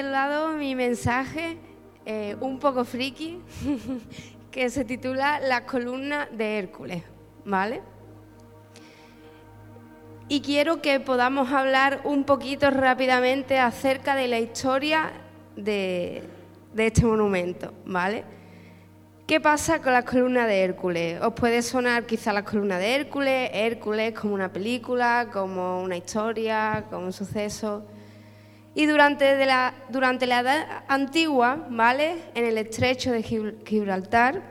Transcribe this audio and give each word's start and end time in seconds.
titulado 0.00 0.52
mi 0.52 0.74
mensaje 0.74 1.58
eh, 2.06 2.34
un 2.40 2.58
poco 2.58 2.86
friki, 2.86 3.38
que 4.50 4.70
se 4.70 4.86
titula 4.86 5.40
La 5.40 5.66
columna 5.66 6.26
de 6.32 6.58
Hércules, 6.58 7.02
¿vale? 7.44 7.82
Y 10.28 10.40
quiero 10.40 10.80
que 10.80 11.00
podamos 11.00 11.52
hablar 11.52 12.00
un 12.04 12.24
poquito 12.24 12.70
rápidamente 12.70 13.58
acerca 13.58 14.16
de 14.16 14.28
la 14.28 14.38
historia 14.38 15.12
de, 15.54 16.24
de 16.72 16.86
este 16.86 17.04
monumento, 17.04 17.74
¿vale? 17.84 18.24
¿Qué 19.26 19.38
pasa 19.38 19.82
con 19.82 19.92
la 19.92 20.02
columna 20.02 20.46
de 20.46 20.62
Hércules? 20.62 21.20
Os 21.20 21.34
puede 21.34 21.60
sonar 21.60 22.06
quizá 22.06 22.32
la 22.32 22.42
columna 22.42 22.78
de 22.78 22.94
Hércules, 22.94 23.50
Hércules 23.52 24.18
como 24.18 24.32
una 24.32 24.50
película, 24.50 25.28
como 25.30 25.82
una 25.82 25.98
historia, 25.98 26.86
como 26.88 27.04
un 27.04 27.12
suceso. 27.12 27.84
Y 28.74 28.86
durante, 28.86 29.44
la, 29.46 29.74
durante 29.88 30.26
la 30.26 30.40
Edad 30.40 30.84
Antigua, 30.86 31.66
¿vale? 31.70 32.16
En 32.34 32.44
el 32.44 32.56
estrecho 32.56 33.10
de 33.10 33.22
Gibraltar, 33.22 34.42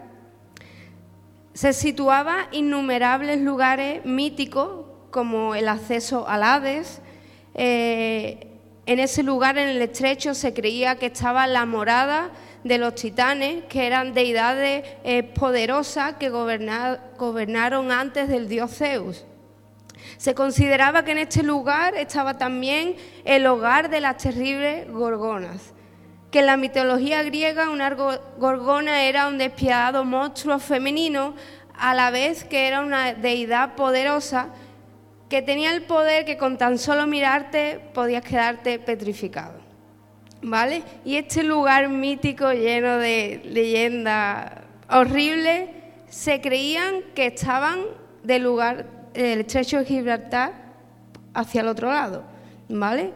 se 1.54 1.74
situaban 1.74 2.48
innumerables 2.52 3.40
lugares 3.40 4.06
míticos 4.06 4.86
como 5.12 5.56
el 5.56 5.68
acceso 5.68 6.28
al 6.28 6.44
Hades. 6.44 7.02
Eh, 7.56 8.48
en 8.86 9.00
ese 9.00 9.24
lugar, 9.24 9.58
en 9.58 9.70
el 9.70 9.82
estrecho, 9.82 10.34
se 10.34 10.54
creía 10.54 10.96
que 10.96 11.08
estaba 11.08 11.48
la 11.48 11.66
morada 11.66 12.32
de 12.64 12.78
los 12.78 12.96
titanes, 12.96 13.64
que 13.66 13.88
eran 13.88 14.14
deidades 14.14 14.84
eh, 15.04 15.24
poderosas 15.24 16.16
que 16.16 16.30
gobernaron 16.30 17.92
antes 17.92 18.28
del 18.28 18.50
dios 18.50 18.72
Zeus. 18.76 19.26
Se 20.20 20.36
consideraba 20.36 21.06
que 21.06 21.14
en 21.14 21.20
este 21.20 21.44
lugar 21.44 21.96
estaba 21.96 22.38
también 22.38 22.98
el 23.24 23.48
hogar 23.48 23.90
de 23.90 24.02
las 24.02 24.18
terribles 24.18 24.86
gorgonas, 24.92 25.74
que 26.30 26.40
en 26.40 26.48
la 26.48 26.58
mitología 26.58 27.24
griega 27.24 27.70
una 27.70 27.90
gorgona 28.38 29.04
era 29.04 29.30
un 29.30 29.38
despiadado 29.38 30.04
monstruo 30.04 30.60
femenino, 30.60 31.36
a 31.74 31.94
la 31.94 32.12
vez 32.12 32.44
que 32.44 32.68
era 32.68 32.82
una 32.82 33.14
deidad 33.14 33.76
poderosa 33.76 34.50
que 35.30 35.42
tenía 35.42 35.72
el 35.72 35.84
poder 35.84 36.26
que 36.26 36.38
con 36.38 36.58
tan 36.58 36.78
solo 36.80 37.08
mirarte 37.08 37.80
podías 37.94 38.22
quedarte 38.22 38.78
petrificado. 38.78 39.62
¿Vale? 40.42 40.84
Y 41.06 41.16
este 41.16 41.44
lugar 41.44 41.88
mítico 41.88 42.52
lleno 42.52 42.98
de 42.98 43.40
leyendas 43.46 44.52
horribles, 44.90 45.70
se 46.10 46.42
creían 46.42 47.04
que 47.16 47.28
estaban 47.28 47.80
del 48.24 48.44
lugar 48.44 48.99
el 49.14 49.42
estrecho 49.42 49.80
de 49.80 49.86
Gibraltar 49.86 50.54
hacia 51.34 51.62
el 51.62 51.68
otro 51.68 51.90
lado, 51.90 52.24
¿vale? 52.68 53.14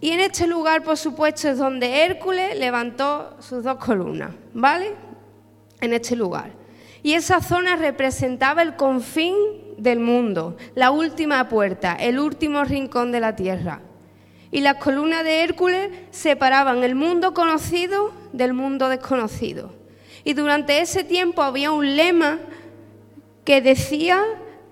Y 0.00 0.10
en 0.10 0.20
este 0.20 0.46
lugar, 0.46 0.84
por 0.84 0.96
supuesto, 0.96 1.48
es 1.48 1.58
donde 1.58 2.04
Hércules 2.04 2.56
levantó 2.58 3.36
sus 3.40 3.64
dos 3.64 3.78
columnas, 3.78 4.30
¿vale? 4.54 4.92
En 5.80 5.92
este 5.92 6.14
lugar. 6.14 6.52
Y 7.02 7.14
esa 7.14 7.40
zona 7.40 7.76
representaba 7.76 8.62
el 8.62 8.76
confín 8.76 9.34
del 9.76 10.00
mundo, 10.00 10.56
la 10.74 10.90
última 10.90 11.48
puerta, 11.48 11.94
el 11.94 12.18
último 12.18 12.64
rincón 12.64 13.12
de 13.12 13.20
la 13.20 13.34
tierra. 13.34 13.80
Y 14.50 14.60
las 14.60 14.76
columnas 14.76 15.24
de 15.24 15.42
Hércules 15.42 15.90
separaban 16.10 16.82
el 16.82 16.94
mundo 16.94 17.34
conocido 17.34 18.12
del 18.32 18.54
mundo 18.54 18.88
desconocido. 18.88 19.72
Y 20.24 20.34
durante 20.34 20.80
ese 20.80 21.04
tiempo 21.04 21.42
había 21.42 21.70
un 21.70 21.96
lema 21.96 22.38
que 23.48 23.62
decía 23.64 24.20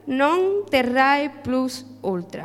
non 0.04 0.68
terrae 0.68 1.32
plus 1.40 1.88
ultra, 2.04 2.44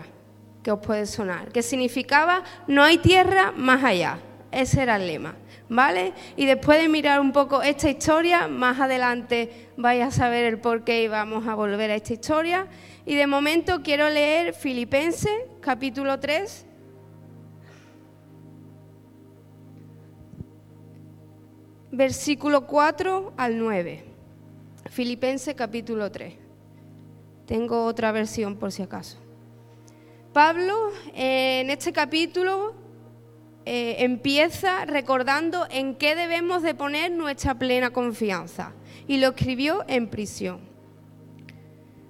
que 0.63 0.71
os 0.71 0.79
puede 0.79 1.03
sonar, 1.03 1.51
que 1.51 1.59
significaba 1.59 2.47
no 2.71 2.87
hay 2.87 3.03
tierra 3.03 3.51
más 3.51 3.83
allá. 3.83 4.15
Ese 4.47 4.79
era 4.79 4.95
el 4.95 5.11
lema, 5.11 5.35
¿vale? 5.67 6.15
Y 6.39 6.45
después 6.45 6.79
de 6.79 6.87
mirar 6.87 7.19
un 7.19 7.33
poco 7.35 7.61
esta 7.61 7.89
historia, 7.89 8.47
más 8.47 8.79
adelante 8.79 9.73
vais 9.75 10.07
a 10.07 10.09
saber 10.09 10.45
el 10.45 10.57
por 10.57 10.85
qué 10.85 11.03
y 11.03 11.09
vamos 11.09 11.49
a 11.49 11.53
volver 11.53 11.91
a 11.91 11.95
esta 11.95 12.13
historia. 12.13 12.65
Y 13.05 13.15
de 13.15 13.27
momento 13.27 13.83
quiero 13.83 14.07
leer 14.07 14.53
Filipenses, 14.53 15.35
capítulo 15.59 16.17
3. 16.17 16.65
Versículo 21.91 22.65
4 22.65 23.33
al 23.35 23.59
9. 23.59 24.10
Filipenses 24.91 25.55
capítulo 25.55 26.11
3. 26.11 26.33
Tengo 27.45 27.85
otra 27.85 28.11
versión 28.11 28.57
por 28.57 28.73
si 28.73 28.81
acaso. 28.81 29.17
Pablo 30.33 30.91
en 31.13 31.69
este 31.69 31.93
capítulo 31.93 32.75
eh, 33.63 33.95
empieza 33.99 34.83
recordando 34.83 35.65
en 35.71 35.95
qué 35.95 36.13
debemos 36.13 36.61
de 36.61 36.75
poner 36.75 37.09
nuestra 37.09 37.57
plena 37.57 37.91
confianza 37.91 38.73
y 39.07 39.15
lo 39.15 39.29
escribió 39.29 39.85
en 39.87 40.09
prisión. 40.09 40.59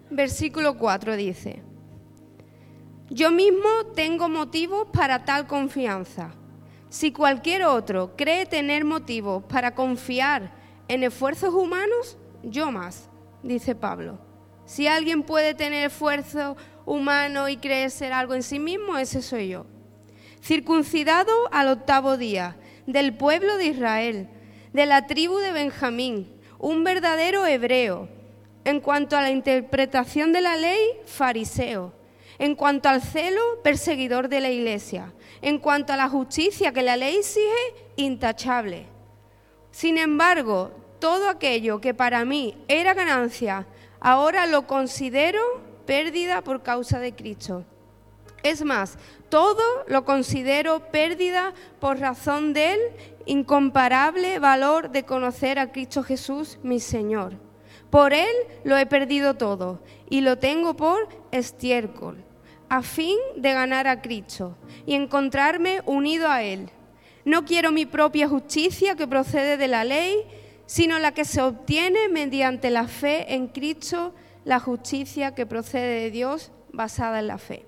Versículo 0.10 0.80
4 0.80 1.16
dice, 1.18 1.62
yo 3.12 3.30
mismo 3.30 3.70
tengo 3.94 4.28
motivos 4.28 4.88
para 4.92 5.24
tal 5.24 5.46
confianza. 5.46 6.34
Si 6.90 7.12
cualquier 7.12 7.64
otro 7.64 8.16
cree 8.18 8.48
tener 8.48 8.86
motivos 8.86 9.44
para 9.44 9.76
confiar 9.76 10.52
en 10.88 11.04
esfuerzos 11.04 11.54
humanos, 11.54 12.18
yo 12.44 12.72
más, 12.72 13.10
dice 13.44 13.76
Pablo. 13.76 14.20
Si 14.66 14.88
alguien 14.88 15.24
puede 15.24 15.54
tener 15.54 15.88
esfuerzo 15.88 16.56
humano 16.86 17.50
y 17.50 17.58
creer 17.58 17.92
ser 17.92 18.14
algo 18.14 18.34
en 18.34 18.44
sí 18.44 18.60
mismo, 18.60 18.98
ese 18.98 19.22
soy 19.22 19.50
yo. 19.50 19.66
Circuncidado 20.42 21.32
al 21.52 21.68
octavo 21.68 22.18
día, 22.18 22.58
del 22.88 23.16
pueblo 23.16 23.58
de 23.58 23.68
Israel, 23.68 24.30
de 24.74 24.86
la 24.86 25.08
tribu 25.08 25.38
de 25.38 25.52
Benjamín, 25.52 26.32
un 26.58 26.84
verdadero 26.84 27.46
hebreo. 27.46 28.10
En 28.64 28.80
cuanto 28.80 29.18
a 29.18 29.22
la 29.22 29.32
interpretación 29.32 30.32
de 30.34 30.42
la 30.42 30.56
ley, 30.56 30.80
fariseo. 31.06 31.94
En 32.38 32.56
cuanto 32.56 32.90
al 32.90 33.02
celo, 33.02 33.42
perseguidor 33.64 34.30
de 34.30 34.40
la 34.40 34.50
iglesia. 34.50 35.14
En 35.42 35.58
cuanto 35.58 35.94
a 35.94 35.98
la 35.98 36.10
justicia 36.10 36.72
que 36.72 36.84
la 36.84 36.98
ley 36.98 37.18
exige, 37.18 37.76
intachable. 37.96 38.86
Sin 39.72 39.98
embargo, 39.98 40.72
todo 41.02 41.28
aquello 41.28 41.82
que 41.82 41.94
para 41.94 42.24
mí 42.24 42.56
era 42.70 42.94
ganancia, 42.94 43.66
ahora 44.00 44.46
lo 44.46 44.68
considero 44.68 45.42
pérdida 45.86 46.42
por 46.42 46.62
causa 46.62 47.00
de 47.00 47.14
Cristo. 47.14 47.66
Es 48.44 48.64
más, 48.64 48.98
todo 49.30 49.64
lo 49.88 50.06
considero 50.06 50.92
pérdida 50.92 51.54
por 51.80 52.00
razón 52.00 52.54
del 52.54 52.80
incomparable 53.26 54.40
valor 54.40 54.92
de 54.92 55.04
conocer 55.04 55.60
a 55.60 55.72
Cristo 55.72 56.04
Jesús, 56.04 56.60
mi 56.64 56.80
Señor. 56.80 57.34
Por 57.90 58.14
Él 58.14 58.32
lo 58.64 58.78
he 58.78 58.86
perdido 58.86 59.34
todo 59.34 59.82
y 60.10 60.22
lo 60.22 60.38
tengo 60.38 60.76
por 60.76 61.10
estiércol, 61.32 62.24
a 62.70 62.84
fin 62.84 63.18
de 63.36 63.54
ganar 63.54 63.88
a 63.88 64.02
Cristo 64.02 64.56
y 64.86 64.94
encontrarme 64.94 65.82
unido 65.86 66.30
a 66.30 66.44
Él. 66.44 66.70
No 67.26 67.44
quiero 67.44 67.72
mi 67.72 67.86
propia 67.86 68.28
justicia 68.28 68.96
que 68.96 69.08
procede 69.08 69.58
de 69.58 69.68
la 69.68 69.84
ley, 69.84 70.26
sino 70.72 71.00
la 71.00 71.14
que 71.14 71.26
se 71.26 71.42
obtiene 71.42 72.08
mediante 72.08 72.70
la 72.70 72.88
fe 72.88 73.34
en 73.34 73.50
Cristo, 73.50 74.16
la 74.46 74.62
justicia 74.62 75.36
que 75.36 75.46
procede 75.46 76.04
de 76.04 76.12
Dios 76.12 76.50
basada 76.72 77.20
en 77.20 77.28
la 77.28 77.38
fe. 77.38 77.66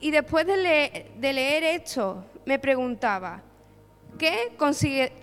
Y 0.00 0.12
después 0.12 0.46
de, 0.46 1.10
leer 1.20 1.62
esto, 1.62 2.24
me 2.46 2.58
preguntaba, 2.58 3.42
¿qué 4.18 4.56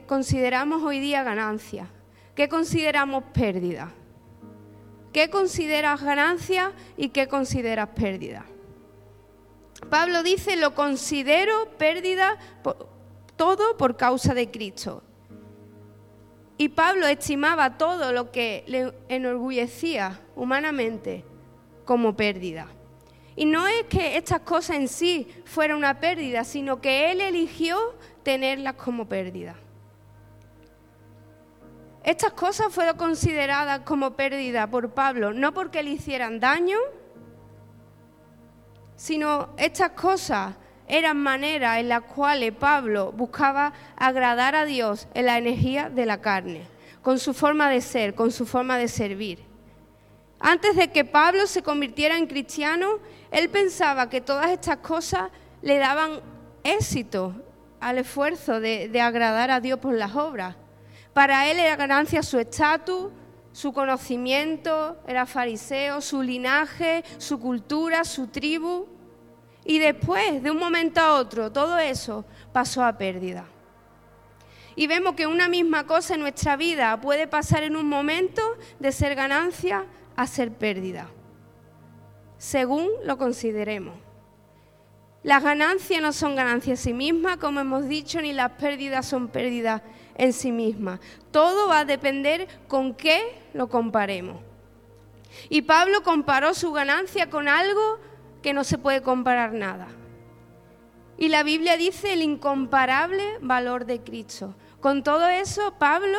consideramos 0.06 0.84
hoy 0.84 1.00
día 1.00 1.24
ganancia? 1.24 1.89
¿Qué 2.36 2.48
consideramos 2.48 3.24
pérdida? 3.33 3.92
¿Qué 5.12 5.31
consideras 5.31 6.04
ganancia 6.04 6.74
y 6.95 7.10
qué 7.10 7.27
consideras 7.27 7.89
pérdida? 7.95 8.45
Pablo 9.89 10.21
dice, 10.21 10.57
lo 10.57 10.75
considero 10.75 11.71
pérdida 11.80 12.38
todo 13.36 13.77
por 13.77 13.98
causa 13.98 14.36
de 14.36 14.51
Cristo. 14.51 15.01
Y 16.57 16.69
Pablo 16.69 17.06
estimaba 17.06 17.77
todo 17.77 18.12
lo 18.12 18.31
que 18.31 18.63
le 18.68 18.94
enorgullecía 19.09 20.19
humanamente 20.36 21.24
como 21.86 22.15
pérdida. 22.15 22.68
Y 23.36 23.45
no 23.45 23.68
es 23.68 23.83
que 23.83 24.18
estas 24.18 24.39
cosas 24.42 24.77
en 24.77 24.88
sí 24.88 25.27
fueran 25.45 25.77
una 25.77 26.00
pérdida, 26.00 26.44
sino 26.44 26.81
que 26.81 27.12
él 27.12 27.21
eligió 27.21 27.77
tenerlas 28.24 28.74
como 28.74 29.07
pérdida. 29.07 29.56
Estas 32.04 32.31
cosas 32.31 32.74
fueron 32.74 32.98
consideradas 32.98 33.81
como 33.81 34.15
pérdida 34.15 34.65
por 34.68 34.92
Pablo, 34.92 35.33
no 35.33 35.54
porque 35.54 35.83
le 35.83 35.92
hicieran 35.92 36.39
daño, 36.39 36.80
sino 38.95 39.50
estas 39.57 39.92
cosas 39.92 40.56
eran 40.88 41.18
maneras 41.18 41.80
en 41.80 41.89
las 41.89 42.04
cuales 42.04 42.54
Pablo 42.54 43.12
buscaba 43.12 43.74
agradar 43.95 44.56
a 44.56 44.66
Dios 44.66 45.07
en 45.13 45.25
la 45.25 45.38
energía 45.38 45.89
de 45.89 46.06
la 46.06 46.22
carne, 46.22 46.63
con 47.01 47.19
su 47.19 47.34
forma 47.34 47.69
de 47.69 47.81
ser, 47.81 48.16
con 48.16 48.31
su 48.31 48.45
forma 48.45 48.78
de 48.78 48.88
servir. 48.88 49.39
Antes 50.39 50.75
de 50.75 50.89
que 50.92 51.04
Pablo 51.04 51.48
se 51.48 51.63
convirtiera 51.63 52.18
en 52.18 52.28
cristiano, 52.28 53.00
él 53.31 53.50
pensaba 53.50 54.10
que 54.10 54.22
todas 54.22 54.51
estas 54.51 54.78
cosas 54.78 55.30
le 55.62 55.78
daban 55.78 56.22
éxito 56.63 57.33
al 57.80 57.98
esfuerzo 57.98 58.60
de, 58.60 58.88
de 58.88 59.01
agradar 59.01 59.51
a 59.51 59.60
Dios 59.60 59.80
por 59.80 59.94
las 59.94 60.16
obras. 60.16 60.56
Para 61.13 61.50
él 61.50 61.60
era 61.60 61.75
ganancia 61.75 62.22
su 62.22 62.40
estatus, 62.40 63.12
su 63.51 63.74
conocimiento, 63.74 64.98
era 65.07 65.25
fariseo, 65.25 66.00
su 66.00 66.22
linaje, 66.22 67.04
su 67.18 67.40
cultura, 67.40 68.04
su 68.04 68.28
tribu. 68.28 68.86
Y 69.69 69.80
después, 69.80 70.42
de 70.42 70.50
un 70.50 70.58
momento 70.58 71.02
a 71.02 71.16
otro, 71.16 71.52
todo 71.52 71.78
eso 71.78 72.24
pasó 72.54 72.86
a 72.86 72.98
pérdida. 72.98 73.44
Y 74.78 74.88
vemos 74.88 75.14
que 75.16 75.28
una 75.28 75.50
misma 75.50 75.86
cosa 75.86 76.16
en 76.16 76.22
nuestra 76.22 76.56
vida 76.56 77.00
puede 77.02 77.28
pasar 77.28 77.64
en 77.64 77.75
un 77.75 77.90
momento 77.90 78.42
de 78.80 78.94
ser 78.94 79.14
ganancia 79.14 79.86
a 80.16 80.25
ser 80.25 80.54
pérdida, 80.54 81.10
según 82.38 82.88
lo 83.04 83.18
consideremos. 83.18 83.96
Las 85.22 85.44
ganancias 85.44 86.02
no 86.02 86.14
son 86.14 86.38
ganancias 86.38 86.80
en 86.80 86.84
sí 86.84 86.94
mismas, 86.94 87.36
como 87.36 87.60
hemos 87.60 87.90
dicho, 87.90 88.22
ni 88.22 88.31
las 88.31 88.52
pérdidas 88.52 89.06
son 89.06 89.28
pérdidas 89.28 89.81
en 90.16 90.31
sí 90.31 90.54
misma. 90.54 91.02
Todo 91.31 91.68
va 91.68 91.80
a 91.80 91.86
depender 91.86 92.48
con 92.69 92.94
qué 92.94 93.38
lo 93.54 93.68
comparemos. 93.68 94.38
Y 95.50 95.64
Pablo 95.64 96.04
comparó 96.04 96.54
su 96.54 96.72
ganancia 96.72 97.30
con 97.30 97.50
algo 97.50 98.00
que 98.47 98.53
no 98.53 98.63
se 98.63 98.77
puede 98.77 99.01
comparar 99.01 99.51
nada. 99.51 99.89
Y 101.17 101.27
la 101.27 101.44
Biblia 101.44 101.75
dice 101.75 102.13
el 102.13 102.21
incomparable 102.21 103.39
valor 103.41 103.85
de 103.85 103.99
Cristo. 103.99 104.55
Con 104.79 105.03
todo 105.03 105.27
eso, 105.27 105.73
Pablo 105.77 106.17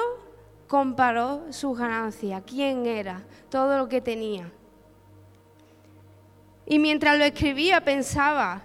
comparó 0.67 1.51
su 1.53 1.73
ganancia, 1.73 2.43
quién 2.43 2.85
era, 2.85 3.25
todo 3.49 3.79
lo 3.79 3.89
que 3.89 4.03
tenía. 4.03 4.53
Y 6.67 6.79
mientras 6.79 7.17
lo 7.17 7.25
escribía 7.25 7.83
pensaba, 7.83 8.61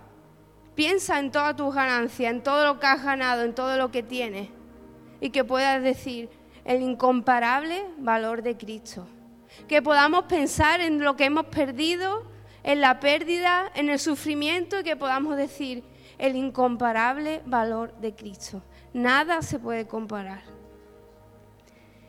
piensa 0.76 1.18
en 1.18 1.32
todas 1.32 1.56
tus 1.56 1.74
ganancias, 1.74 2.34
en 2.34 2.44
todo 2.44 2.66
lo 2.66 2.82
que 2.82 2.88
has 2.88 3.02
ganado, 3.02 3.44
en 3.44 3.56
todo 3.56 3.78
lo 3.78 3.92
que 3.92 4.04
tienes 4.04 4.50
y 5.22 5.30
que 5.30 5.46
puedas 5.46 5.82
decir 5.82 6.30
el 6.66 6.82
incomparable 6.82 7.86
valor 7.98 8.42
de 8.42 8.58
Cristo. 8.58 9.08
Que 9.70 9.82
podamos 9.82 10.26
pensar 10.26 10.82
en 10.82 11.02
lo 11.02 11.16
que 11.16 11.24
hemos 11.24 11.46
perdido, 11.46 12.33
en 12.64 12.82
la 12.82 13.00
pérdida, 13.00 13.72
en 13.76 13.90
el 13.90 14.00
sufrimiento 14.00 14.80
y 14.80 14.84
que 14.84 14.96
podamos 14.96 15.38
decir 15.38 15.84
el 16.18 16.36
incomparable 16.36 17.42
valor 17.46 17.94
de 18.00 18.16
Cristo. 18.16 18.64
Nada 18.94 19.42
se 19.42 19.60
puede 19.60 19.88
comparar. 19.88 20.42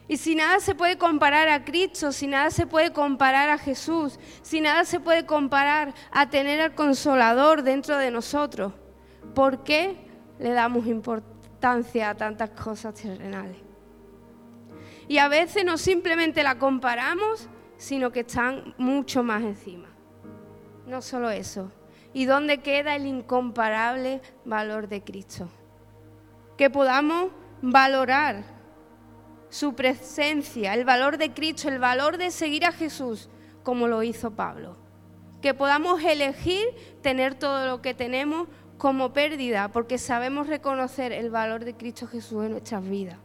Y 0.06 0.18
si 0.18 0.34
nada 0.34 0.60
se 0.60 0.74
puede 0.74 0.98
comparar 0.98 1.48
a 1.48 1.64
Cristo, 1.64 2.12
si 2.12 2.26
nada 2.26 2.50
se 2.50 2.66
puede 2.66 2.92
comparar 2.92 3.48
a 3.48 3.56
Jesús, 3.56 4.18
si 4.42 4.60
nada 4.60 4.84
se 4.84 5.00
puede 5.00 5.24
comparar 5.24 5.94
a 6.12 6.28
tener 6.28 6.60
al 6.60 6.74
consolador 6.74 7.62
dentro 7.62 7.96
de 7.96 8.10
nosotros, 8.10 8.74
¿por 9.34 9.64
qué 9.64 9.96
le 10.38 10.50
damos 10.50 10.86
importancia? 10.86 11.24
a 11.64 12.14
tantas 12.14 12.50
cosas 12.50 12.94
terrenales. 12.94 13.56
Y 15.08 15.18
a 15.18 15.28
veces 15.28 15.64
no 15.64 15.78
simplemente 15.78 16.42
la 16.42 16.58
comparamos, 16.58 17.48
sino 17.76 18.10
que 18.10 18.20
están 18.20 18.74
mucho 18.78 19.22
más 19.22 19.42
encima. 19.42 19.88
No 20.86 21.02
solo 21.02 21.30
eso. 21.30 21.70
¿Y 22.12 22.26
dónde 22.26 22.58
queda 22.58 22.94
el 22.94 23.06
incomparable 23.06 24.20
valor 24.44 24.88
de 24.88 25.02
Cristo? 25.02 25.48
Que 26.56 26.70
podamos 26.70 27.30
valorar 27.60 28.44
su 29.48 29.74
presencia, 29.74 30.74
el 30.74 30.84
valor 30.84 31.18
de 31.18 31.32
Cristo, 31.32 31.68
el 31.68 31.78
valor 31.78 32.18
de 32.18 32.30
seguir 32.30 32.64
a 32.64 32.72
Jesús 32.72 33.28
como 33.62 33.88
lo 33.88 34.02
hizo 34.02 34.32
Pablo. 34.32 34.76
Que 35.40 35.54
podamos 35.54 36.02
elegir 36.02 36.64
tener 37.02 37.34
todo 37.34 37.66
lo 37.66 37.82
que 37.82 37.94
tenemos 37.94 38.48
como 38.78 39.12
pérdida 39.12 39.68
porque 39.68 39.98
sabemos 39.98 40.46
reconocer 40.46 41.12
el 41.12 41.30
valor 41.30 41.64
de 41.64 41.74
Cristo 41.74 42.06
Jesús 42.06 42.44
en 42.44 42.52
nuestras 42.52 42.88
vidas. 42.88 43.18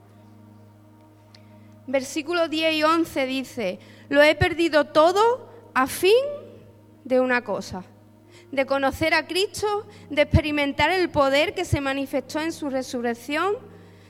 Versículos 1.88 2.50
10 2.50 2.74
y 2.76 2.84
11 2.84 3.26
dice, 3.26 3.80
lo 4.10 4.22
he 4.22 4.36
perdido 4.36 4.86
todo 4.86 5.50
a 5.74 5.88
fin 5.88 6.14
de 7.10 7.20
una 7.20 7.44
cosa, 7.44 7.84
de 8.52 8.68
conocer 8.68 9.16
a 9.16 9.26
Cristo, 9.26 9.88
de 10.12 10.22
experimentar 10.22 10.92
el 10.92 11.10
poder 11.10 11.56
que 11.56 11.66
se 11.66 11.82
manifestó 11.82 12.40
en 12.40 12.52
su 12.52 12.70
resurrección, 12.70 13.56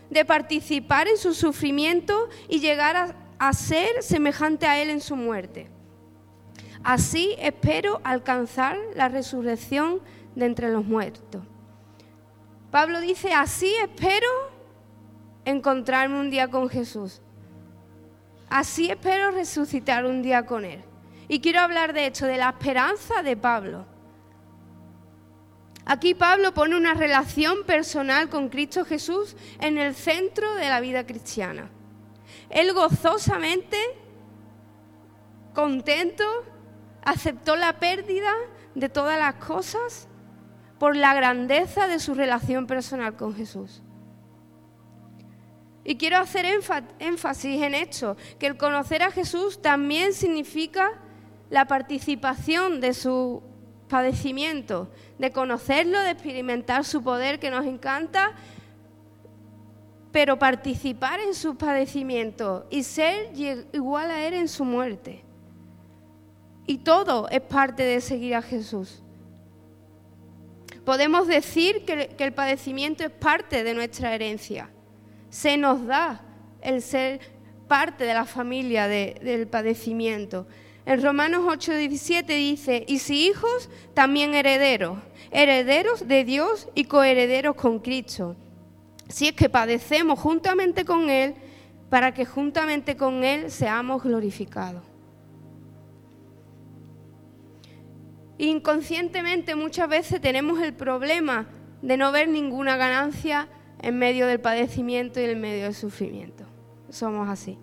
de 0.10 0.26
participar 0.26 1.08
en 1.08 1.18
su 1.18 1.34
sufrimiento 1.34 2.28
y 2.50 2.60
llegar 2.60 2.98
a, 2.98 3.16
a 3.40 3.54
ser 3.54 4.04
semejante 4.04 4.68
a 4.68 4.82
Él 4.82 4.90
en 4.90 5.00
su 5.00 5.16
muerte. 5.16 5.70
Así 6.84 7.36
espero 7.40 8.02
alcanzar 8.04 8.78
la 8.96 9.08
resurrección 9.08 10.02
de 10.36 10.46
entre 10.46 10.70
los 10.70 10.84
muertos. 10.84 11.42
Pablo 12.70 13.00
dice, 13.00 13.32
así 13.32 13.74
espero 13.82 14.28
encontrarme 15.46 16.20
un 16.20 16.30
día 16.30 16.50
con 16.50 16.68
Jesús. 16.68 17.22
Así 18.50 18.92
espero 18.92 19.32
resucitar 19.32 20.06
un 20.06 20.22
día 20.22 20.46
con 20.46 20.66
Él. 20.66 20.84
Y 21.30 21.40
quiero 21.42 21.62
hablar 21.62 21.94
de 21.94 22.08
esto, 22.08 22.26
de 22.26 22.38
la 22.38 22.50
esperanza 22.50 23.22
de 23.22 23.38
Pablo. 23.38 23.86
Aquí 25.86 26.16
Pablo 26.16 26.54
pone 26.56 26.76
una 26.76 26.96
relación 26.96 27.64
personal 27.66 28.30
con 28.30 28.50
Cristo 28.50 28.84
Jesús 28.84 29.38
en 29.62 29.78
el 29.78 29.94
centro 29.94 30.56
de 30.56 30.70
la 30.70 30.80
vida 30.80 31.06
cristiana. 31.06 31.70
Él 32.50 32.74
gozosamente, 32.74 33.78
contento, 35.54 36.26
aceptó 37.04 37.56
la 37.56 37.80
pérdida 37.80 38.32
de 38.74 38.90
todas 38.90 39.20
las 39.20 39.36
cosas 39.36 40.08
por 40.80 40.96
la 40.96 41.14
grandeza 41.14 41.88
de 41.88 42.00
su 42.00 42.16
relación 42.16 42.66
personal 42.66 43.16
con 43.16 43.36
Jesús. 43.36 43.84
Y 45.84 45.98
quiero 45.98 46.18
hacer 46.18 46.46
énfasis 47.00 47.62
en 47.62 47.76
esto, 47.76 48.18
que 48.40 48.48
el 48.48 48.58
conocer 48.58 49.04
a 49.04 49.12
Jesús 49.12 49.62
también 49.62 50.14
significa 50.14 50.92
la 51.50 51.66
participación 51.66 52.80
de 52.82 52.94
su 52.94 53.44
padecimiento, 53.88 54.90
de 55.18 55.32
conocerlo, 55.32 56.00
de 56.00 56.12
experimentar 56.12 56.86
su 56.86 57.04
poder 57.04 57.40
que 57.40 57.50
nos 57.50 57.66
encanta, 57.66 58.34
pero 60.12 60.40
participar 60.40 61.20
en 61.20 61.34
sus 61.34 61.56
padecimientos 61.56 62.64
y 62.70 62.84
ser 62.84 63.32
igual 63.74 64.12
a 64.12 64.26
Él 64.26 64.34
en 64.34 64.48
su 64.48 64.64
muerte. 64.64 65.24
Y 66.66 66.80
todo 66.80 67.28
es 67.30 67.42
parte 67.42 67.84
de 67.84 68.00
seguir 68.00 68.36
a 68.36 68.42
Jesús. 68.42 69.02
Podemos 70.86 71.28
decir 71.28 71.86
que, 71.86 72.16
el 72.18 72.34
padecimiento 72.34 73.04
es 73.04 73.12
parte 73.12 73.64
de 73.64 73.74
nuestra 73.74 74.14
herencia. 74.14 74.70
Se 75.30 75.58
nos 75.58 75.86
da 75.86 76.22
el 76.62 76.82
ser 76.82 77.20
parte 77.68 78.06
de 78.06 78.14
la 78.14 78.26
familia 78.26 78.88
del 78.88 79.48
padecimiento. 79.48 80.48
En 80.90 81.04
Romanos 81.04 81.46
8:17 81.46 82.26
dice, 82.26 82.84
y 82.88 82.98
si 82.98 83.28
hijos, 83.28 83.70
también 83.94 84.34
herederos, 84.34 84.98
herederos 85.30 86.08
de 86.08 86.24
Dios 86.24 86.68
y 86.74 86.86
coherederos 86.86 87.56
con 87.56 87.78
Cristo. 87.78 88.36
Si 89.08 89.28
es 89.28 89.34
que 89.34 89.50
padecemos 89.50 90.18
juntamente 90.18 90.86
con 90.86 91.12
Él, 91.12 91.36
para 91.92 92.12
que 92.12 92.26
juntamente 92.26 92.98
con 92.98 93.24
Él 93.24 93.52
seamos 93.52 94.02
glorificados. 94.02 94.82
Inconscientemente 98.40 99.54
muchas 99.54 99.88
veces 99.88 100.20
tenemos 100.20 100.60
el 100.60 100.74
problema 100.74 101.50
de 101.84 101.98
no 101.98 102.12
ver 102.12 102.30
ninguna 102.30 102.78
ganancia 102.78 103.48
en 103.80 104.00
medio 104.00 104.26
del 104.26 104.40
padecimiento 104.40 105.20
y 105.20 105.26
en 105.26 105.40
medio 105.40 105.66
del 105.66 105.76
sufrimiento. 105.76 106.46
Somos 106.90 107.30
así. 107.30 107.60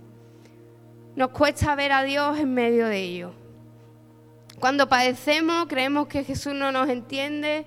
Nos 1.17 1.31
cuesta 1.31 1.75
ver 1.75 1.93
a 1.93 2.05
Dios 2.05 2.39
en 2.39 2.55
medio 2.55 2.87
de 2.87 3.03
ello. 3.03 3.33
Cuando 4.61 4.89
padecemos 4.89 5.67
creemos 5.67 6.07
que 6.07 6.23
Jesús 6.23 6.55
no 6.55 6.71
nos 6.71 6.89
entiende, 6.89 7.67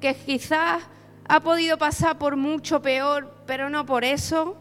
que 0.00 0.14
quizás 0.14 0.82
ha 1.28 1.40
podido 1.40 1.76
pasar 1.76 2.18
por 2.18 2.36
mucho 2.36 2.80
peor, 2.80 3.34
pero 3.46 3.68
no 3.68 3.84
por 3.84 4.04
eso. 4.04 4.56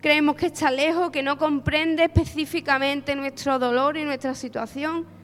Creemos 0.00 0.36
que 0.36 0.46
está 0.46 0.70
lejos, 0.70 1.10
que 1.10 1.22
no 1.22 1.36
comprende 1.36 2.04
específicamente 2.04 3.14
nuestro 3.14 3.58
dolor 3.58 3.98
y 3.98 4.04
nuestra 4.04 4.34
situación 4.34 5.20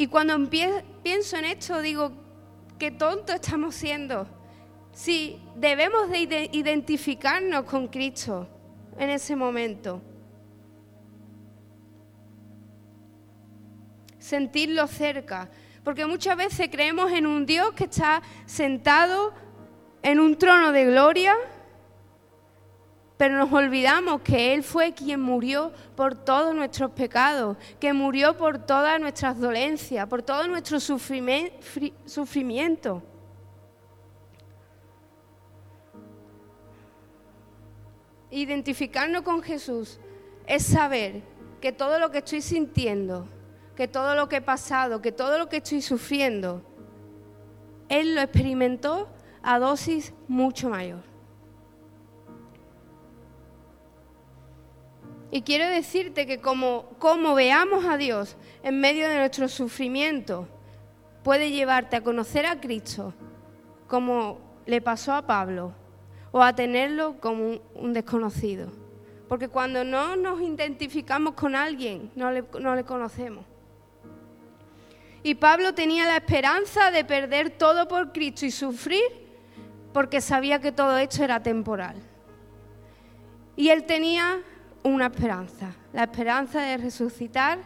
y 0.00 0.06
cuando 0.06 0.34
pienso 0.48 1.36
en 1.36 1.44
esto, 1.44 1.82
digo, 1.82 2.12
qué 2.78 2.90
tonto 2.90 3.34
estamos 3.34 3.74
siendo. 3.74 4.26
Si 4.92 5.38
debemos 5.56 6.08
de 6.08 6.48
identificarnos 6.52 7.64
con 7.64 7.88
Cristo 7.88 8.48
en 8.98 9.10
ese 9.10 9.36
momento. 9.36 10.02
Sentirlo 14.18 14.86
cerca. 14.86 15.48
Porque 15.82 16.06
muchas 16.06 16.36
veces 16.36 16.68
creemos 16.70 17.10
en 17.12 17.26
un 17.26 17.46
Dios 17.46 17.72
que 17.72 17.84
está 17.84 18.22
sentado 18.44 19.32
en 20.02 20.20
un 20.20 20.36
trono 20.36 20.72
de 20.72 20.84
gloria 20.84 21.36
pero 23.20 23.36
nos 23.36 23.52
olvidamos 23.52 24.22
que 24.22 24.54
Él 24.54 24.62
fue 24.62 24.94
quien 24.94 25.20
murió 25.20 25.74
por 25.94 26.14
todos 26.14 26.54
nuestros 26.54 26.92
pecados, 26.92 27.58
que 27.78 27.92
murió 27.92 28.34
por 28.34 28.64
todas 28.64 28.98
nuestras 28.98 29.38
dolencias, 29.38 30.06
por 30.06 30.22
todo 30.22 30.48
nuestro 30.48 30.80
sufrimiento. 30.80 33.02
Identificarnos 38.30 39.22
con 39.22 39.42
Jesús 39.42 39.98
es 40.46 40.64
saber 40.64 41.22
que 41.60 41.72
todo 41.72 41.98
lo 41.98 42.10
que 42.10 42.18
estoy 42.18 42.40
sintiendo, 42.42 43.28
que 43.76 43.88
todo 43.88 44.14
lo 44.14 44.28
que 44.28 44.36
he 44.36 44.42
pasado, 44.42 45.02
que 45.02 45.12
todo 45.12 45.38
lo 45.38 45.48
que 45.48 45.58
estoy 45.58 45.82
sufriendo, 45.82 46.62
Él 47.88 48.14
lo 48.14 48.20
experimentó 48.20 49.08
a 49.42 49.58
dosis 49.58 50.12
mucho 50.28 50.68
mayor. 50.68 51.02
Y 55.32 55.42
quiero 55.42 55.66
decirte 55.66 56.26
que 56.26 56.40
como, 56.40 56.90
como 56.98 57.34
veamos 57.34 57.84
a 57.84 57.96
Dios 57.96 58.36
en 58.62 58.80
medio 58.80 59.08
de 59.08 59.16
nuestro 59.16 59.48
sufrimiento, 59.48 60.48
puede 61.22 61.50
llevarte 61.50 61.96
a 61.96 62.02
conocer 62.02 62.46
a 62.46 62.60
Cristo 62.60 63.14
como 63.86 64.40
le 64.66 64.80
pasó 64.80 65.14
a 65.14 65.26
Pablo 65.26 65.72
o 66.32 66.42
a 66.42 66.54
tenerlo 66.54 67.20
como 67.20 67.60
un, 67.74 67.92
desconocido. 67.92 68.70
Porque 69.28 69.48
cuando 69.48 69.84
no 69.84 70.16
nos 70.16 70.40
identificamos 70.40 71.34
con 71.34 71.54
alguien, 71.54 72.10
no 72.14 72.30
le, 72.30 72.44
no 72.60 72.74
le 72.74 72.84
conocemos. 72.84 73.44
Y 75.22 75.34
Pablo 75.34 75.74
tenía 75.74 76.06
la 76.06 76.16
esperanza 76.16 76.90
de 76.90 77.04
perder 77.04 77.50
todo 77.50 77.86
por 77.86 78.12
Cristo 78.12 78.46
y 78.46 78.50
sufrir 78.50 79.02
porque 79.92 80.20
sabía 80.20 80.60
que 80.60 80.72
todo 80.72 80.96
esto 80.98 81.22
era 81.24 81.42
temporal. 81.42 81.96
Y 83.56 83.68
él 83.68 83.84
tenía 83.84 84.40
una 84.82 85.06
esperanza, 85.06 85.74
la 85.92 86.04
esperanza 86.04 86.62
de 86.62 86.78
resucitar 86.78 87.58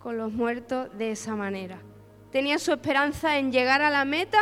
con 0.00 0.16
los 0.16 0.32
muertos 0.32 0.96
de 0.96 1.10
esa 1.10 1.34
manera. 1.34 1.78
Tenía 2.30 2.58
su 2.58 2.72
esperanza 2.72 3.38
en 3.38 3.50
llegar 3.50 3.82
a 3.82 3.90
la 3.90 4.04
meta, 4.04 4.40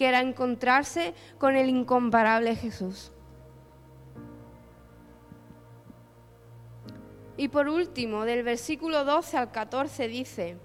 que 0.00 0.08
era 0.08 0.22
encontrarse 0.22 1.12
con 1.36 1.56
el 1.56 1.68
incomparable 1.68 2.56
Jesús. 2.56 3.12
Y 7.36 7.48
por 7.48 7.68
último, 7.68 8.24
del 8.24 8.42
versículo 8.42 9.04
12 9.04 9.36
al 9.36 9.52
14 9.52 10.08
dice, 10.08 10.56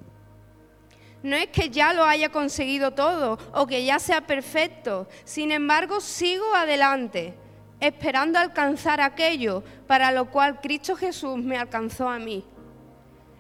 no 1.22 1.36
es 1.36 1.48
que 1.48 1.70
ya 1.70 1.92
lo 1.92 2.06
haya 2.06 2.30
conseguido 2.30 2.92
todo 2.92 3.38
o 3.54 3.68
que 3.68 3.84
ya 3.84 4.00
sea 4.00 4.22
perfecto, 4.26 5.06
sin 5.26 5.52
embargo 5.52 6.00
sigo 6.00 6.56
adelante 6.56 7.34
esperando 7.82 8.40
alcanzar 8.40 9.02
aquello 9.02 9.64
para 9.86 10.14
lo 10.14 10.32
cual 10.32 10.62
Cristo 10.62 10.96
Jesús 10.96 11.38
me 11.40 11.58
alcanzó 11.58 12.08
a 12.08 12.20
mí. 12.20 12.46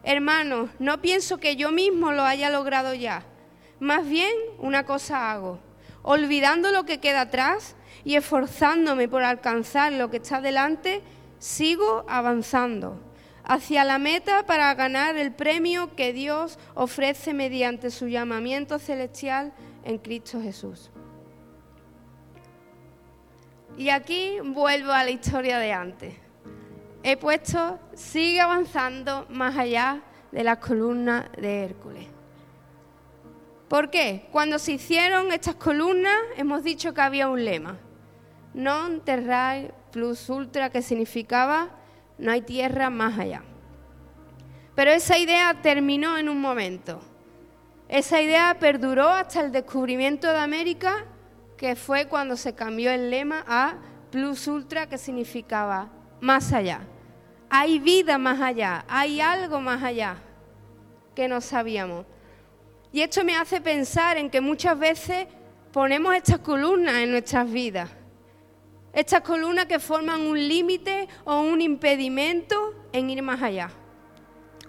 Hermanos, 0.03 0.71
no 0.77 1.01
pienso 1.01 1.37
que 1.37 1.55
yo 1.55 1.71
mismo 1.71 2.11
lo 2.11 2.23
haya 2.23 2.49
logrado 2.49 2.93
ya. 2.93 3.23
Más 3.79 4.05
bien 4.05 4.33
una 4.59 4.85
cosa 4.85 5.31
hago, 5.31 5.59
olvidando 6.05 6.71
lo 6.71 6.85
que 6.85 7.00
queda 7.00 7.21
atrás 7.21 7.75
y 8.03 8.15
esforzándome 8.15 9.09
por 9.09 9.24
alcanzar 9.24 9.91
lo 9.91 10.12
que 10.12 10.17
está 10.17 10.39
delante, 10.39 11.01
sigo 11.39 12.05
avanzando 12.07 13.00
hacia 13.43 13.83
la 13.83 13.97
meta 13.97 14.45
para 14.45 14.74
ganar 14.75 15.17
el 15.17 15.33
premio 15.33 15.95
que 15.95 16.13
Dios 16.13 16.59
ofrece 16.75 17.33
mediante 17.33 17.89
su 17.89 18.07
llamamiento 18.07 18.77
celestial 18.77 19.51
en 19.83 19.97
Cristo 19.97 20.39
Jesús. 20.39 20.91
Y 23.75 23.89
aquí 23.89 24.38
vuelvo 24.43 24.91
a 24.91 25.03
la 25.03 25.09
historia 25.09 25.57
de 25.57 25.74
antes. 25.74 26.13
He 27.01 27.17
puesto, 27.17 27.79
sigue 27.95 28.41
avanzando 28.41 29.25
más 29.29 29.57
allá 29.57 30.01
de 30.31 30.43
las 30.43 30.59
columnas 30.59 31.31
de 31.33 31.63
Hércules. 31.63 32.14
¿Por 33.67 33.89
qué? 33.89 34.27
Cuando 34.31 34.60
se 34.60 34.74
hicieron 34.74 35.31
estas 35.31 35.55
columnas 35.55 36.15
hemos 36.38 36.63
dicho 36.63 36.93
que 36.93 37.01
había 37.01 37.27
un 37.27 37.43
lema. 37.43 37.77
Non 38.53 39.01
terrae 39.01 39.74
plus 39.91 40.29
ultra, 40.29 40.69
que 40.69 40.81
significaba 40.81 41.69
no 42.17 42.31
hay 42.31 42.41
tierra 42.41 42.89
más 42.89 43.19
allá. 43.19 43.43
Pero 44.75 44.91
esa 44.91 45.17
idea 45.17 45.62
terminó 45.62 46.17
en 46.17 46.29
un 46.29 46.39
momento. 46.39 47.01
Esa 47.89 48.22
idea 48.22 48.57
perduró 48.60 49.10
hasta 49.10 49.41
el 49.41 49.51
descubrimiento 49.51 50.31
de 50.31 50.39
América 50.39 51.05
que 51.57 51.75
fue 51.75 52.07
cuando 52.07 52.36
se 52.36 52.53
cambió 52.53 52.91
el 52.91 53.10
lema 53.10 53.43
a 53.48 53.75
plus 54.12 54.48
ultra, 54.48 54.88
que 54.88 54.98
significaba 54.98 55.89
más 56.22 56.51
allá. 56.53 56.81
Hay 57.50 57.79
vida 57.79 58.17
más 58.17 58.41
allá, 58.41 58.86
hay 58.88 59.22
algo 59.22 59.62
más 59.62 59.84
allá 59.84 60.17
que 61.13 61.27
no 61.27 61.41
sabíamos. 61.41 62.05
Y 62.95 63.01
esto 63.01 63.25
me 63.25 63.35
hace 63.35 63.59
pensar 63.59 64.15
en 64.15 64.29
que 64.29 64.39
muchas 64.39 64.79
veces 64.79 65.27
ponemos 65.73 66.15
estas 66.15 66.39
columnas 66.39 66.95
en 66.95 67.11
nuestras 67.11 67.51
vidas. 67.51 67.89
Estas 68.93 69.19
columnas 69.19 69.65
que 69.65 69.79
forman 69.79 70.21
un 70.21 70.39
límite 70.47 71.09
o 71.25 71.41
un 71.41 71.59
impedimento 71.59 72.73
en 72.93 73.09
ir 73.09 73.21
más 73.21 73.41
allá. 73.41 73.69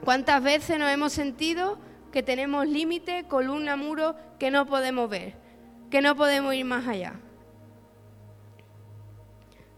¿Cuántas 0.05 0.43
veces 0.43 0.77
nos 0.77 0.91
hemos 0.91 1.13
sentido 1.13 1.79
que 2.11 2.25
tenemos 2.25 2.67
límite, 2.67 3.29
columna, 3.29 3.77
muro 3.77 4.17
que 4.41 4.51
no 4.51 4.67
podemos 4.67 5.09
ver? 5.09 5.37
que 5.89 6.03
no 6.03 6.17
podemos 6.17 6.53
ir 6.53 6.65
más 6.65 6.89
allá. 6.89 7.21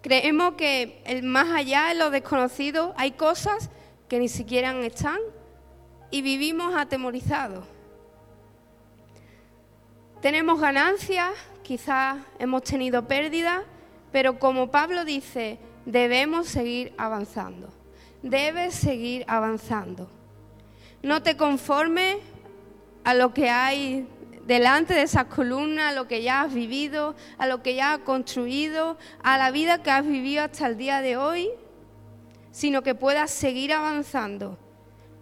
Creemos 0.00 0.54
que 0.54 1.02
el 1.04 1.22
más 1.22 1.50
allá, 1.50 1.92
en 1.92 1.98
lo 1.98 2.08
desconocido, 2.08 2.94
hay 2.96 3.10
cosas 3.10 3.68
que 4.08 4.18
ni 4.18 4.30
siquiera 4.30 4.72
están 4.86 5.18
y 6.10 6.22
vivimos 6.22 6.74
atemorizados. 6.74 7.66
Tenemos 10.20 10.60
ganancias, 10.60 11.30
quizás 11.62 12.16
hemos 12.40 12.64
tenido 12.64 13.06
pérdidas, 13.06 13.62
pero 14.10 14.40
como 14.40 14.68
Pablo 14.68 15.04
dice, 15.04 15.60
debemos 15.86 16.48
seguir 16.48 16.92
avanzando. 16.98 17.68
Debes 18.22 18.74
seguir 18.74 19.24
avanzando. 19.28 20.10
No 21.04 21.22
te 21.22 21.36
conformes 21.36 22.16
a 23.04 23.14
lo 23.14 23.32
que 23.32 23.48
hay 23.48 24.08
delante 24.44 24.92
de 24.92 25.02
esas 25.02 25.26
columnas, 25.26 25.92
a 25.92 25.94
lo 25.94 26.08
que 26.08 26.20
ya 26.20 26.40
has 26.40 26.52
vivido, 26.52 27.14
a 27.38 27.46
lo 27.46 27.62
que 27.62 27.76
ya 27.76 27.92
has 27.92 27.98
construido, 28.00 28.98
a 29.22 29.38
la 29.38 29.52
vida 29.52 29.84
que 29.84 29.92
has 29.92 30.04
vivido 30.04 30.42
hasta 30.42 30.66
el 30.66 30.76
día 30.76 31.00
de 31.00 31.16
hoy, 31.16 31.48
sino 32.50 32.82
que 32.82 32.96
puedas 32.96 33.30
seguir 33.30 33.72
avanzando 33.72 34.58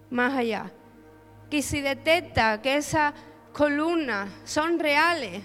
más 0.09 0.33
allá. 0.33 0.71
Que 1.51 1.61
si 1.61 1.81
detecta 1.81 2.63
que 2.63 2.77
esas 2.77 3.13
columnas 3.57 4.29
son 4.43 4.77
reales, 4.77 5.41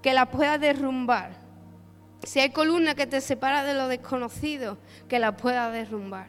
que 0.00 0.14
las 0.14 0.28
puedas 0.28 0.60
derrumbar. 0.60 1.32
Si 2.22 2.38
hay 2.38 2.50
columnas 2.50 2.94
que 2.94 3.08
te 3.08 3.20
separan 3.20 3.66
de 3.66 3.74
lo 3.74 3.88
desconocido, 3.88 4.78
que 5.08 5.18
las 5.18 5.34
puedas 5.34 5.72
derrumbar. 5.72 6.28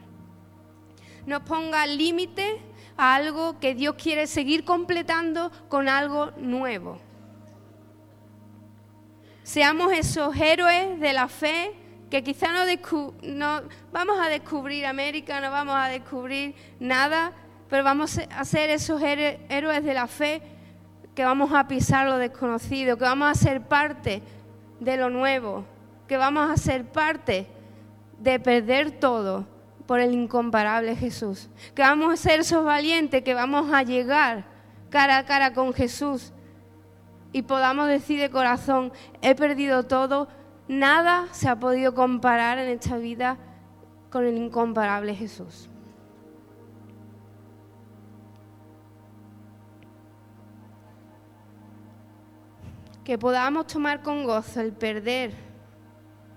No 1.26 1.44
pongas 1.44 1.88
límites 1.88 2.54
a 2.96 3.14
algo 3.14 3.60
que 3.60 3.76
Dios 3.76 3.94
quiere 3.94 4.26
seguir 4.26 4.64
completando 4.64 5.52
con 5.68 5.88
algo 5.88 6.32
nuevo. 6.38 6.98
Seamos 9.44 9.92
esos 9.92 10.36
héroes 10.36 10.98
de 10.98 11.12
la 11.12 11.28
fe 11.28 11.72
que 12.10 12.24
quizá 12.24 12.48
no, 12.50 12.64
no, 13.22 13.68
vamos 13.92 14.18
a 14.18 14.28
descubrir 14.28 14.86
América, 14.86 15.40
no 15.40 15.52
vamos 15.52 15.76
a 15.76 15.86
descubrir 15.86 16.56
nada, 16.80 17.32
pero 17.68 17.84
vamos 17.84 18.18
a 18.18 18.44
ser 18.44 18.70
esos 18.70 19.02
héroes 19.02 19.84
de 19.84 19.94
la 19.94 20.06
fe 20.06 20.42
que 21.14 21.24
vamos 21.24 21.52
a 21.52 21.66
pisar 21.68 22.06
lo 22.06 22.16
desconocido, 22.16 22.96
que 22.96 23.04
vamos 23.04 23.28
a 23.28 23.34
ser 23.34 23.62
parte 23.62 24.22
de 24.80 24.96
lo 24.96 25.10
nuevo, 25.10 25.64
que 26.06 26.16
vamos 26.16 26.50
a 26.50 26.56
ser 26.56 26.84
parte 26.84 27.46
de 28.18 28.40
perder 28.40 28.92
todo 28.92 29.46
por 29.86 30.00
el 30.00 30.14
incomparable 30.14 30.94
Jesús. 30.96 31.48
Que 31.74 31.82
vamos 31.82 32.12
a 32.12 32.16
ser 32.16 32.40
esos 32.40 32.64
valientes, 32.64 33.22
que 33.22 33.34
vamos 33.34 33.72
a 33.72 33.82
llegar 33.82 34.44
cara 34.90 35.18
a 35.18 35.24
cara 35.24 35.52
con 35.52 35.72
Jesús 35.72 36.32
y 37.32 37.42
podamos 37.42 37.88
decir 37.88 38.20
de 38.20 38.30
corazón, 38.30 38.92
he 39.20 39.34
perdido 39.34 39.82
todo, 39.82 40.28
nada 40.66 41.26
se 41.32 41.48
ha 41.48 41.56
podido 41.56 41.94
comparar 41.94 42.58
en 42.58 42.68
esta 42.68 42.96
vida 42.96 43.36
con 44.10 44.24
el 44.24 44.36
incomparable 44.36 45.14
Jesús. 45.14 45.68
Que 53.08 53.16
podamos 53.16 53.66
tomar 53.66 54.02
con 54.02 54.22
gozo 54.24 54.60
el 54.60 54.74
perder, 54.74 55.32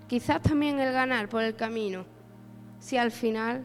quizás 0.08 0.40
también 0.40 0.80
el 0.80 0.90
ganar 0.90 1.28
por 1.28 1.42
el 1.42 1.54
camino 1.54 2.06
si 2.78 2.96
al 2.96 3.10
final 3.10 3.62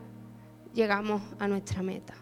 llegamos 0.74 1.22
a 1.40 1.48
nuestra 1.48 1.82
meta. 1.82 2.16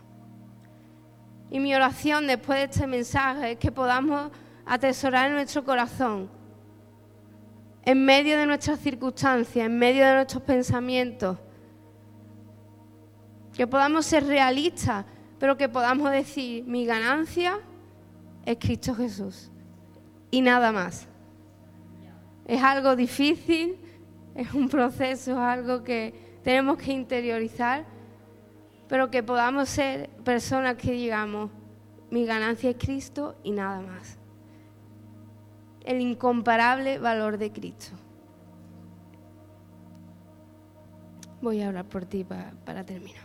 Y 1.49 1.59
mi 1.59 1.73
oración 1.73 2.27
después 2.27 2.59
de 2.59 2.65
este 2.65 2.85
mensaje 2.85 3.53
es 3.53 3.57
que 3.57 3.71
podamos 3.71 4.29
atesorar 4.63 5.29
en 5.29 5.37
nuestro 5.37 5.65
corazón, 5.65 6.29
en 7.83 8.05
medio 8.05 8.37
de 8.37 8.45
nuestras 8.45 8.79
circunstancias, 8.79 9.65
en 9.65 9.79
medio 9.79 10.05
de 10.05 10.13
nuestros 10.13 10.43
pensamientos, 10.43 11.39
que 13.55 13.65
podamos 13.65 14.05
ser 14.05 14.27
realistas, 14.27 15.03
pero 15.39 15.57
que 15.57 15.67
podamos 15.67 16.11
decir, 16.11 16.63
mi 16.63 16.85
ganancia 16.85 17.59
es 18.45 18.57
Cristo 18.59 18.93
Jesús 18.93 19.49
y 20.35 20.41
nada 20.41 20.73
más. 20.73 21.07
Es 22.45 22.61
algo 22.61 22.97
difícil, 22.97 23.77
es 24.35 24.53
un 24.53 24.67
proceso, 24.67 25.31
es 25.31 25.37
algo 25.37 25.81
que 25.81 26.13
tenemos 26.43 26.77
que 26.77 26.91
interiorizar, 26.91 27.85
pero 28.89 29.09
que 29.09 29.23
podamos 29.23 29.69
ser 29.69 30.09
personas 30.25 30.75
que 30.75 30.91
digamos, 30.91 31.51
mi 32.11 32.25
ganancia 32.25 32.69
es 32.69 32.75
Cristo 32.75 33.37
y 33.43 33.51
nada 33.51 33.79
más. 33.79 34.17
El 35.85 36.01
incomparable 36.01 36.99
valor 36.99 37.37
de 37.37 37.53
Cristo. 37.53 37.95
Voy 41.41 41.61
a 41.61 41.67
hablar 41.69 41.85
por 41.85 42.03
ti 42.03 42.25
para, 42.25 42.51
para 42.65 42.85
terminar. 42.85 43.24